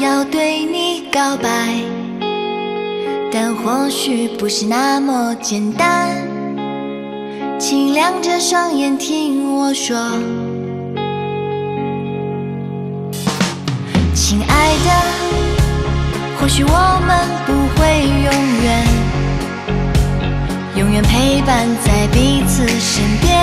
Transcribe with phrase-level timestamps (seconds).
[0.00, 1.48] 要对你告白，
[3.32, 6.10] 但或许不是那么简单。
[7.58, 9.96] 请亮着双眼听我说，
[14.14, 14.90] 亲爱的，
[16.40, 18.32] 或许我们不会永
[18.64, 18.86] 远，
[20.76, 23.33] 永远陪伴在彼此身边。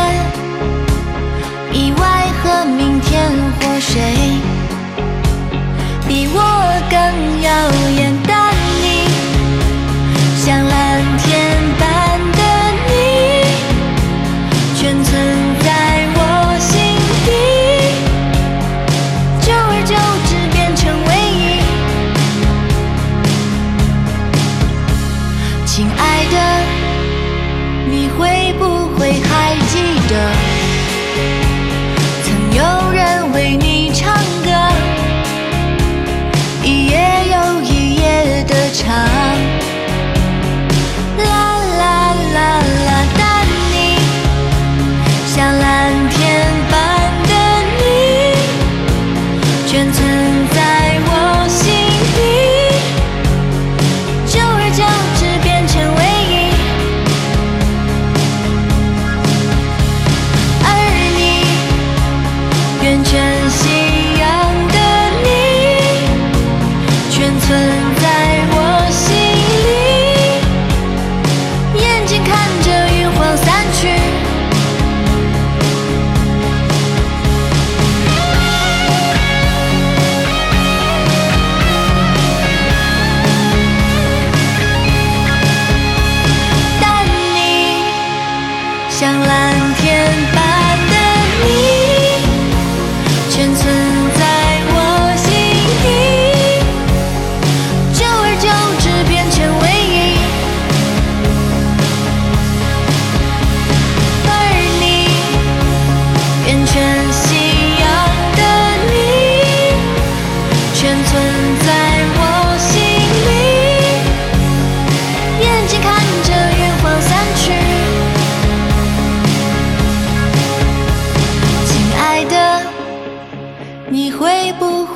[7.41, 7.49] 耀
[7.95, 8.33] 眼的
[8.81, 8.85] 你，
[10.37, 10.71] 像蓝
[11.17, 11.27] 天
[11.79, 11.83] 般
[12.37, 12.39] 的
[12.87, 12.91] 你，
[14.75, 15.09] 全存
[15.63, 15.67] 在
[16.15, 16.19] 我
[16.59, 16.71] 心
[17.25, 17.29] 底，
[19.41, 19.93] 久而久
[20.27, 21.39] 之变成唯一。
[25.65, 26.35] 亲爱的，
[27.89, 28.19] 你会
[28.59, 28.61] 不
[28.97, 29.29] 会还
[49.81, 50.60] 全存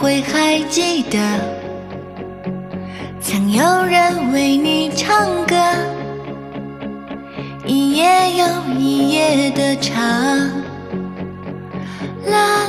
[0.05, 1.17] 会还记得
[3.19, 5.55] 曾有人为你唱歌
[7.65, 8.45] 一夜又
[8.77, 9.97] 一夜的唱。
[12.27, 12.64] 啦